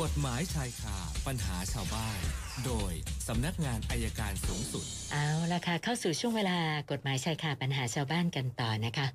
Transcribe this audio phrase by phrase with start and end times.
[0.00, 0.96] กฎหมายชายคา
[1.26, 2.18] ปัญหาชาวบ้าน
[2.66, 2.92] โดย
[3.28, 6.58] สำนักงานอายการสูงสุด เอาละค่ะ เข้าสู่ช่วงเวลา
[6.90, 9.06] กฎหมายชายคาปัญหาชาวบ้านกันต่อนะคะ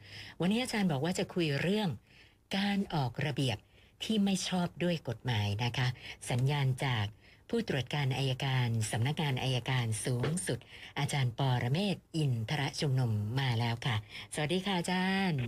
[0.41, 1.89] วันนี้อาจารย์บอกว่าจะคุยเรื่อง
[2.57, 3.57] การออกระเบียบ
[4.03, 5.87] ที่ไม่ชอบด้วยกฎหมายนะคะ
[6.29, 7.05] สัญญาณจาก
[7.49, 10.59] ผู้ตรวจการอายการสำนักงานอายการสูงสุด
[10.99, 13.95] อาจารย์ปอระเมศวร์อินทรชุมนุมมาแล้วค่ะ
[14.33, 15.41] สวัสดีค่ะอาจารย์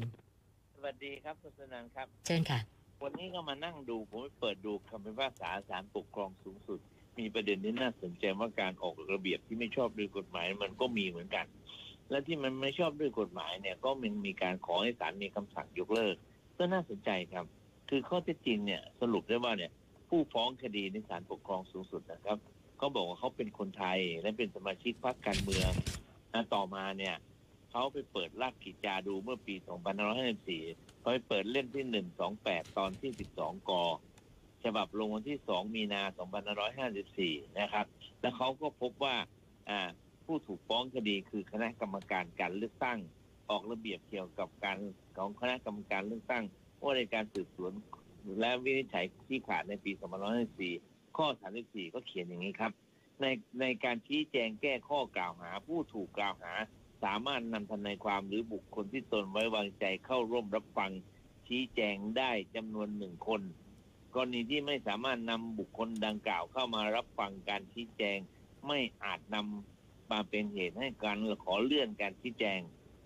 [0.75, 6.80] สวัสดีครับคุณสนันครับ เชิญค่ะ วันนี้ก็มานั่งดู ผมไปเปิดดูคำพิพากษาศาลปกครองสูงสุด
[7.20, 11.45] มีประเด็นที่น่าสนใจว่าการออกระเบียบที่ไม่ชอบด้วยกฎหมายมันก็มีเหมือนกัน
[12.09, 16.16] และที่มันไม่ชอบด้วยกฎหมายเนี่ย ก็มันมีการขอให้ศาลมีคำสั่งยกเลิก
[16.57, 17.45] ก็น่าสนใจครับ
[17.90, 19.71] คือข้อเท็จจริงเนี่ยสรุปได้ว่าเนี่ย
[20.09, 22.38] ผู้ฟ้องคดีในศาลปกครองสูงสุดนะครับ
[22.77, 25.71] เขาบอกว่าเขาเป็นคนไทยและเป็นสมาชิกพรรคการเมือง
[26.54, 27.16] ต่อมาเนี่ย
[27.71, 29.55] เขาไปเปิดราชกิจจาดูเมื่อปี
[30.29, 31.85] 2554 เขาไปเปิดเล่มที่
[32.35, 33.84] 128ตอนที่12กอ
[34.63, 36.02] ฉบับลงวันที่2มีนา
[36.79, 37.85] 2554นะครับ
[38.21, 39.15] แล้วเขาก็พบว่า
[39.70, 39.79] อ่า
[40.26, 42.99] ผู้ถูกฟ้องคดีคือคณะกรรมการการเลือกตั้ง
[43.49, 44.77] ออกระเบียบเกี่ยวกับการ
[45.17, 46.43] ของคณะกรรมการเลือกตั้ง
[46.82, 47.71] ว่าในการสืบสวน
[48.39, 49.91] และวินิจฉัยที่ขาดในปี
[50.54, 51.27] 2554ข้อ
[51.62, 52.71] 34 ก็เขียนอย่างนี้ครับ
[53.21, 53.26] ใน
[53.60, 56.54] ในการชี้แจงแก้ข้อกล่าวหา ผู้ถูกกล่าวหา
[57.03, 60.91] สามารถนำทนายความหรือบุคคลที่ตนไว้วางใจเข้าร่วมรับฟัง
[61.48, 63.41] ชี้แจงได้จำนวนหนึ่งคน
[64.13, 68.17] กรณีที่ไม่สามารถนำบุคคลดังกล่าวเข้ามารับฟังการชี้แจง
[68.67, 72.59] ไม่อาจนำมาเป็นเหตุให้การขอเลื่อนการชี้แจง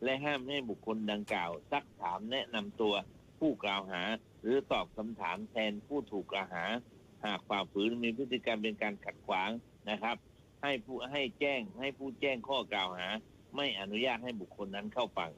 [0.03, 2.93] และห้ามให้บุคคลดังกล่าว ซักถามแนะนำตัว
[3.39, 4.01] ผู้กล่าวหา
[4.41, 6.65] หรือตอบคำถามแทนผู้ถูกกล่าวหา
[7.25, 9.49] หากฝ่าฝืนมีพฤติกรรมเป็นการขัดขวาง
[9.89, 10.15] นะครับ
[10.63, 13.07] ให้ผู้ให้แจ้งให้ผู้แจ้งข้อกล่าวหา
[13.55, 15.31] ไม่อนุญาตให้บุคคลนั้นเข้าฟัง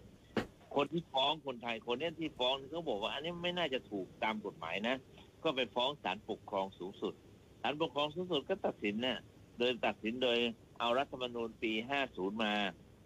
[0.75, 4.95] คนที่ฟ้องคนไทยคนนี้ที่ฟ้องเขาบอกว่า อันนี้ไม่น่าจะถูกตามกฎหมายนะ
[5.43, 7.13] ก็ไปฟ้องศาลปกครองสูงสุด
[7.61, 9.17] ศาลปกครองสูงสุดก็ตัดสินเนี่ย
[9.59, 10.37] โดยตัดสินโดย
[10.79, 11.71] เอารัฐธรรมนูญปี
[12.07, 12.53] 50 มา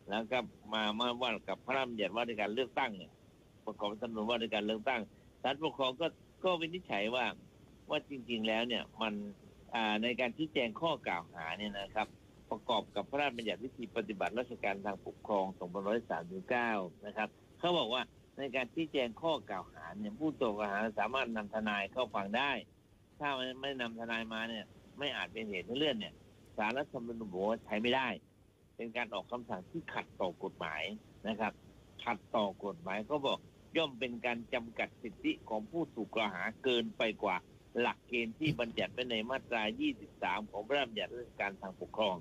[0.10, 0.40] แล้วก็
[0.74, 3.12] มามาว่ากับพระราชบัญญัติว่าด้วยการเลือกตั้งเนี่ย
[3.66, 5.02] ประกอบรัฐธรรมนูญว่าด้วยการเลือกตั้ง
[5.44, 6.08] ศาลปกครองก็
[6.44, 7.26] ก็วินิจฉัยว่า
[7.90, 9.14] ว่าจริง ๆ แล้วเนี่ยมัน
[9.76, 12.08] อ่าในการชี้แจงข้อกล่าวหาเนี่ยนะครับ
[12.52, 15.46] ประกอบกับพระราชบัญญัติวิธีปฏิบัติราชการทางปกครอง
[16.26, 18.02] 2539 นะครับเขาบอกว่า
[18.38, 22.52] ในการชี้แจงข้อกล่าวหาเนี่ยผู้ถูกกล่าวหาสามารถนำทนายเข้าฟังได้
[23.20, 24.66] ถ้าไม่ไม่นำทนายมาเนี่ย
[24.98, 26.14] ไม่อาจเป็นเหตุให้เลื่อนเนี่ย
[26.58, 28.08] ศาลรัฐธรรมนูญบอกว่าใช้ไม่ได้
[28.76, 30.84] เป็นการออกคำสั่งที่ขัดต่อกฎหมาย
[31.28, 31.54] นะครับ
[32.04, 33.40] ขัดต่อกฎหมายก็บอก
[33.78, 37.38] ย่อมเป็นการจำกัดสิทธิของผู้ถูกกล่าวหาเกินไปกว่า
[37.80, 39.64] หลักเกณฑ์ที่บัญญัติไว้ในมาตรา
[40.08, 42.16] 23 ของพระราชบัญญัติราชการทางปกครอง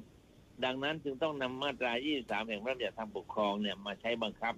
[0.65, 4.55] ดังนั้นจึงต้องนำมาตรา 23 แห่งพระราชบัญญัติทางปกครองเนี่ยมาใช้บังคับ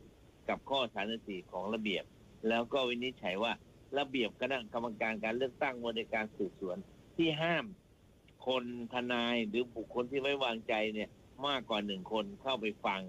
[0.49, 0.81] กับข้อ
[1.17, 2.05] 34 ของระเบียบ
[2.49, 3.53] แล้วก็วินิจฉัยว่า
[3.99, 6.77] ระเบียบคณะกรรมการการเลือกตั้งว่าในการสืบสวน
[7.17, 7.65] ที่ห้าม
[8.47, 11.09] คนทนายหรือบุคคลที่ไว้วางใจเนี่ย
[11.47, 13.03] มากกว่าหนึ่งคนเข้าไปฟัง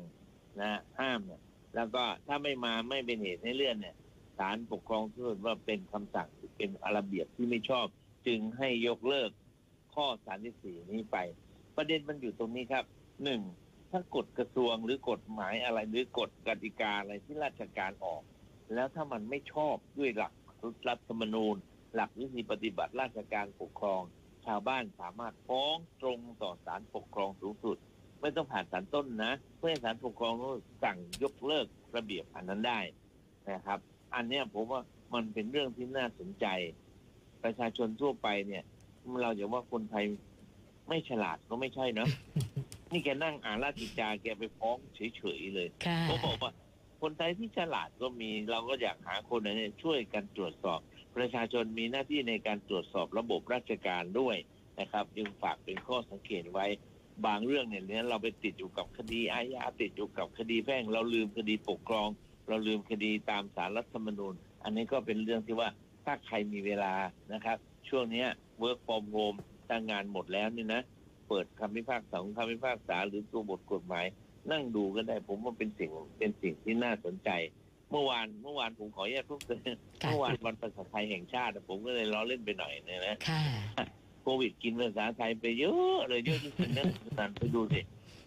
[0.61, 1.41] นะห้ามเนี่ย
[1.75, 3.95] แล้วก็ถ้าไม่มาไม่เป็นเหตุให้เลื่อนเนี่ย
[4.38, 7.85] ศาลปกครองสูงสุดว่าเป็นคำสั่งเป็นระเบียบที่ไม่ชอบ
[8.28, 9.29] จึงให้ยกเลิก
[9.94, 10.07] ข้อ
[10.49, 11.17] 34 นี้ไป
[11.79, 12.85] ประเด็นมันอยู่ตรงนี้ครับ
[13.23, 13.41] หนึ่ง
[13.91, 18.22] ถ้ากฎกระทรวงหรือกฎหมายอะไรหรือกฎกติกาอะไรที่ราชการออก
[18.73, 20.34] แล้วถ้ามันไม่ชอบด้วยหลัก
[20.88, 21.56] รัฐธรรมนูญ
[21.95, 24.01] หลักวิธีปฏิบัติราชการปกครอง
[24.45, 27.78] ชาวบ้านสามารถฟ้องตรงต่อศาลปกครองสูงสุด
[28.22, 30.34] ไม่ต้องผ่านศาลต้นนะ เพื่อให้ศาลปกครอง
[30.84, 32.79] สั่งยกเลิกระเบียบอันนั้นได้
[33.51, 33.79] นะครับ
[34.16, 34.81] อันนี้ผมว่า
[35.13, 36.46] มันเป็นเรื่องที่น่าสนใจ
[37.44, 38.63] ประชาชนทั่วไปเนี่ย
[39.22, 40.06] เราอย่าว่าคนไทย
[40.89, 42.09] ไม่ฉลาดก็ไม่ใช่เนาะ
[42.91, 46.51] นี่แกนั่งอ่านราชกิจจาแกไปฟ้องเฉยๆเลยค่ะผมบอกว่า
[47.01, 50.79] คนไทยที่ฉลาดก็มี เราก็อยากหาคนเนี่ยช่วยกันตรวจสอบ
[51.17, 54.38] ประชาชนมีหน้าที่ในการตรวจสอบระบบราชการด้วย
[54.79, 56.66] นะครับจึงฝากเป็นข้อสังเกตไว้
[57.25, 62.07] บางเรื่องเนี่ยเนี่ยเราไปติดอยู่กับคดีอาญาติดอยู่กับคดีแพ่ง เราลืมคดีปกครอง
[62.47, 64.33] เราลืมคดีตามสารรัฐธรรมนูญ
[64.63, 65.69] อันนี้ก็เป็นเรื่องที่ว่า
[66.05, 66.94] ถ้าใครมีเวลา
[67.33, 67.57] นะครับ
[67.89, 68.28] ช่วงเนี้ย
[68.61, 69.38] work from home
[69.69, 70.82] ตั้งงานหมดแล้วนี่นะ
[71.28, 74.05] เปิดคำพิพากษาของคำพิพากษาหรือตัวบทกฎหมาย
[74.52, 75.90] นั่งดูก็ได้ผมว่าเป็นสิ่ง
[76.20, 77.29] เป็นสิ่งที่น่าสนใจ
[77.91, 79.59] เมื่อวานเมื่อวานผมขอแยกเพิ่มเติม
[80.03, 83.43] ค่ะเมื่อวานวันภาษาไทยแห่งชาติ ผมก็เลยล้อเล่นไปหน่อยเนี่ยนะค่ะ
[84.22, 86.85] โควิดกินภาษาไทยไปเยอะเลยเยอะที่สุดนะ
[87.17, 87.82] นันไปดูสิ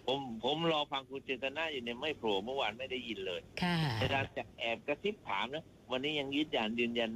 [0.07, 7.11] ผมผมรอฟังคุณเจตนาอยู่เนี่ยไม่โผล่เมื่อวานไม่ได้ยินเลยค่ะอาจารย์จะแอบกระซิบถามนะวันนี้ยังยืนยันยืนยัน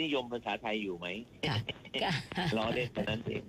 [0.00, 1.06] นิยมภาษาไทยอยู่ไหม
[1.48, 1.56] ค่ะ
[2.02, 2.12] ค่ะ
[2.56, 3.42] รอเล่นเท่านั้นเอง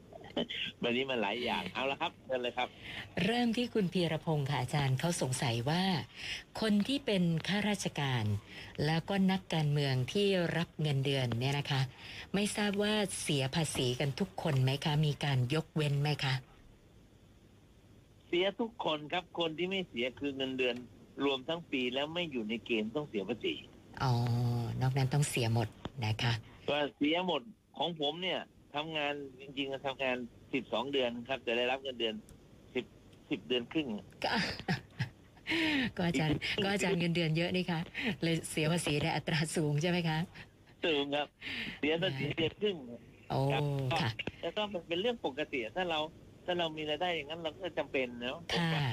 [0.84, 2.68] วันนี้มันหลายอย่างเอาละครับเชิญเลยครับ
[3.24, 5.84] เริ่มที่คุณพีรพงศ์ค่ะอาจารย์เขาสงสัยว่า
[6.62, 8.26] คนที่เป็นข้าราชการ
[8.86, 10.28] แล้วก็นักการเมืองที่
[10.58, 11.82] รับเงินเดือนเนี่ยนะคะ
[12.34, 16.34] ไม่ทราบว่าเสียภาษีกันทุกคนไหมคะ มีการยกเว้นไหมคะ
[18.28, 20.76] เสียทุกคนครับคนที่ไม่เสียคือเงินเดือน
[21.26, 23.54] รวมทั้งปีแล้วไม่อยู่ในเกณฑ์ต้องเสียภาษี
[24.04, 24.14] อ๋อ
[24.82, 25.68] นอกนั้นต้องเสียหมด
[26.06, 26.34] นะคะ
[26.72, 27.42] ว่าเสียหมด
[27.78, 28.40] ของผมเนี่ย
[28.76, 30.18] ทำงานจริงๆทำงาน
[30.54, 32.16] สิบสองเดือนครับจะได้รับเงินเดือน
[32.74, 32.86] สิบ
[33.30, 33.88] สิบเดือนครึ่ง
[34.24, 34.34] ก็
[35.98, 37.80] ก็อาจารย์ก็อาจารย์เงินเดือนเยอะนี่คะ
[38.24, 40.18] เลยเสียภาษีในอัตราสูงใช่ไหมคะ
[40.86, 41.28] สูงครับ
[41.80, 42.78] เสียภาษีเดือนครึ่ง
[43.30, 43.40] โอ้
[44.02, 44.10] ค่ะ
[44.42, 46.00] แล้วก็มันเป็นเรื่องปกติถ้าเรา
[46.46, 48.90] ถ้าเรามีรายได้อย่างนั้นเราก็จำเป็นเนาะค่ะ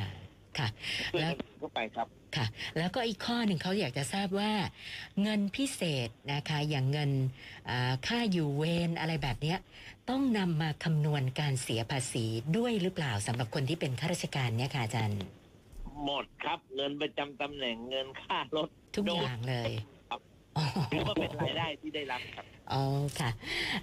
[0.59, 0.69] ค่ะ
[1.13, 2.07] ช่วยแล้ว กันเข้าไปครับ
[2.37, 2.47] ค่ะ
[2.79, 4.53] แล้วก็อีกข้อหนึ่งเขาอยากจะทราบว่า
[5.23, 7.11] เงินพิเศษนะคะอย่างเงิน
[7.71, 9.59] อ่าค่าอยู่เวรอะไรแบบเนี้ย
[10.11, 12.25] ต้องนำมาคำนวณการเสียภาษี
[12.57, 15.21] ด้วยหรือเปล่าสำหรับคนที่เป็นข้าราชการเนี่ยค่ะอาจารย์
[16.05, 19.73] หมดครับเงินประจำตำแหน่งเงินค่ารถ ทุกโดนอย่างเลย
[20.11, 20.21] ครับ
[20.57, 22.83] อ๋อ ถือว่าเป็นรายได้ที่ได้รับครับ อ๋อ
[23.21, 23.31] ค่ะ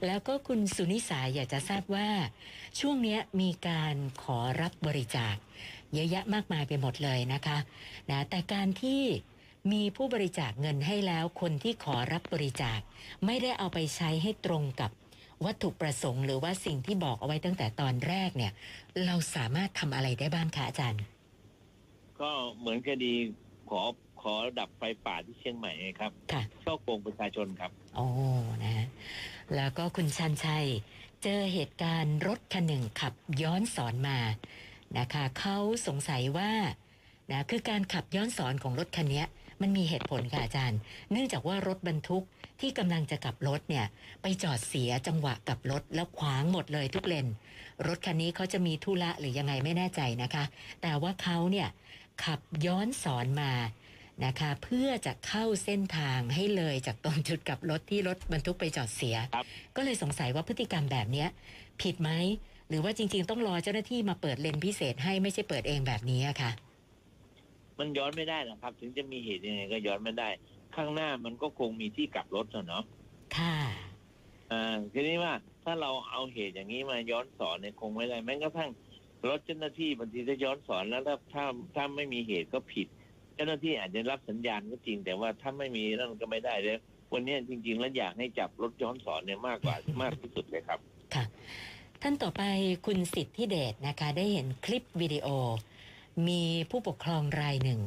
[0.06, 2.10] แล้วก็คุณสุนิสาอยากจะทราบว่า
[2.80, 5.36] ช่วงเนี้ยมีการขอรับบริจาค
[5.94, 7.58] เยอะแยะมากมายไปหมดเลยนะคะ
[8.10, 9.02] นะแต่การที่
[9.72, 12.80] มีผู้บริจาคเงินให้แล้วคนที่ขอรับบริจาค
[13.26, 14.92] ไม่ได้เอาไปใช้ให้ตรงกับ
[15.46, 18.52] วัตถุประสงค์หรือว่าสิ่งที่บอกเอาไว้ตั้งแต่ตอนแรกเนี่ย
[19.06, 21.04] เราสามารถทำอะไรได้บ้างคะอาจารย์
[22.20, 23.14] ก็เหมือนคดี
[23.70, 23.82] ขอ
[24.22, 28.08] ขอดับไฟป่าที่เชียงใหม่ไงครับค่ะช่อโกงประชาชนครับโอ้
[28.64, 28.88] นะฮะ
[29.56, 30.66] แล้วก็คุณชันชัย
[31.24, 34.18] เจอเหตุการณ์รถคันหนึ่งขับย้อนสอนมา
[35.00, 35.58] นะคะเขา
[35.88, 36.52] สงสัยว่า
[37.32, 39.28] นะคือการขับย้อนสอนของรถคันเนี้ย
[39.62, 40.80] มันมีเหตุผลค่ะอาจารย์
[41.12, 42.24] เนื่องจากว่ารถบรรทุก
[42.62, 43.86] ที่กำลังจะกลับรถเนี่ย
[44.22, 47.28] ไปจอดเสียจังหวะกลับรถแล้วขวางหมดเลยทุกเลน
[47.88, 50.44] รถคันนี้เขาจะมีธุระหรือยังไงไม่แน่ใจนะคะ
[50.82, 51.68] แต่ว่าเขาเนี่ย
[52.24, 53.52] ขับย้อนสอนมา
[54.26, 59.46] นะคะเพื่อจะเข้าเส้นทางให้เลยจากตรงจุดกลับรถที่รถบรรทุกไปจอดเสียครับ
[59.76, 61.30] ก็เลยสงสัยว่าพฤติกรรมแบบเนี้ย
[61.82, 66.52] ผิดไหมห รือว่าจริง ๆ ต้องรอเจ้าหน้าที่มาเปิดเลนพิเศษให้ไม่ใช่เปิดเองแบบนี้อะค่ะ
[67.80, 70.30] มันย้อนไม่ได้นะครับ ถึงจะมีเหตุยังไงก็ย้อนไม่ได้
[70.76, 72.84] ข้างหน้ามันก็คงมีที่กลับรถอะเนาะ
[73.38, 73.58] ค่ะ
[74.52, 75.34] อ่าทีนี้ว่า
[75.64, 78.70] ถ้าเราเอาเหตุอย่างนี้มาย้อนสอนเนี่ยคงไม่ได้แม้กระทั่ง
[79.30, 81.44] รถเจ้าหน้าที่บางทีถ้าย้อนสอนแล้วถ้าถ้า
[81.76, 82.88] ถ้าไม่มีเหตุก็ผิด
[83.36, 86.78] เจ้าหน้าที่อาจจะรับสัญญาณก็จริง แต่ว่าถ้าไม่มีนั่นก็ไม่ได้เลย
[87.14, 90.80] วันนี้จริง ๆ แล้วอยากให้จับรถย้อนสอนเนี่ยมากกว่ามากที่สุดเลยครับ
[91.14, 91.24] ค่ะ
[92.06, 92.44] ท่านต่อไป
[92.86, 95.28] คุณสิทธิเดชนะคะ ได้เห็นคลิปวิดีโอ
[96.28, 97.82] มีผู้ปกครองรายหนึ่ง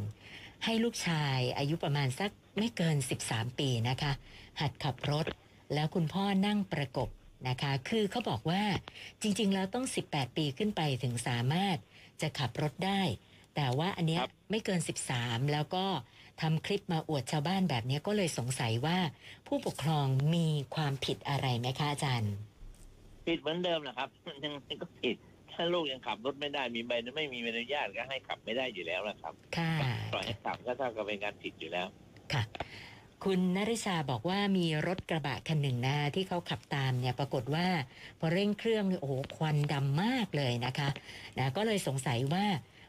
[0.64, 2.96] ให้ลูกชายอายุประมาณสักไม่เกิน
[3.26, 4.12] 13 ปีนะคะ
[4.60, 5.26] หัดขับรถ
[5.74, 7.08] แล้วคุณพ่อนั่งประกบ
[7.48, 8.62] นะคะ คือเขาบอกว่า
[9.22, 11.76] จริง ๆ แล้วต้อง 18 ปีขึ้นไปถึงสามารถ
[12.20, 13.02] จะขับรถได้
[13.56, 14.80] แต่ว่าอันเนี้ยครับไม่เกิน
[15.14, 15.86] 13 แล้วก็
[16.40, 18.98] ทำคลิปมาอวดชาวบ้านแบบเนี้ยก็เลยสงสัยว่า
[19.46, 22.34] ผู้ปกครองมีความผิดอะไรไหมคะอาจารย์
[23.26, 24.08] ผิดเหมือนเดิมนะครับ
[24.44, 25.16] ยังไงก็ผิด
[25.52, 29.72] ถ้าลูกยังขับรถไม่ได้มีใบไม่มีใบอนุญาตก็ให้ขับไม่ได้อยู่แล้วนะครับค่ะ
[30.12, 31.86] ปล่อยให้ขับก็เท่ากับเป็นการผิดอยู่แล้ว
[32.32, 32.42] ค่ะ
[33.24, 37.66] คุณนริชาบอกว่ามีรถกระบะคันหนึ่งนะที่เขาขับตามเนี่ยปรากฏว่า
[38.18, 40.88] พอเร่งเครื่องเนี่ยโอ้โหควันดำมากเลยนะคะ
[41.38, 42.44] นะก็เลยสงสัยว่า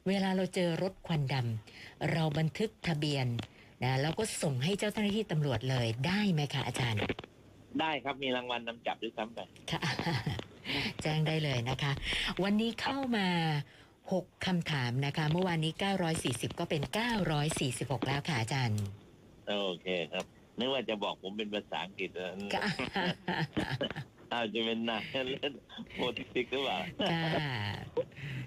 [0.08, 3.28] เวลาเราเจอรถควันดำเราบันทึกทะเบียน
[3.84, 7.02] นะแล้วก็ส่งให้เจ้าหน้าที่ตำรวจเลยได้ไหมคะอาจารย์
[7.82, 9.40] ได้ครับมีรางวัลนำจับด้วยซ้ำไป
[9.72, 9.82] ค่ะ
[11.02, 11.92] แจ้งได้เลยนะคะ
[12.44, 13.28] วันนี้เข้ามา
[13.88, 15.74] 6คำถามนะคะ เมื่อวานนี้
[16.16, 16.82] 940 ก็เป็น
[17.46, 18.82] 946 แล้วค่ะอาจารย์
[19.48, 20.26] โอเคครับ
[20.60, 22.68] นึกว่าจะบอกผมเป็นภาษาอังกฤษนะค่ะ
[24.34, 25.54] อาจจะเป็นนายเล่น
[25.94, 26.78] โปรติกหรือเปล่า
[27.12, 27.54] ค่ะ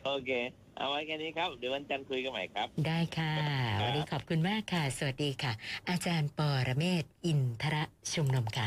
[0.04, 0.30] โอเค
[0.76, 5.52] เอาไว้แค่นี้ครับ เดี๋ยววันจันทร์คุยกันใหม่ครับ ได้ค่ะครับวันนี้ขอบคุณมากค่ะ สวัสดีค่ะ
[5.90, 7.84] อาจารย์ปอระเมศวร์อินทระ
[8.14, 8.66] ชุมนุมค่ะ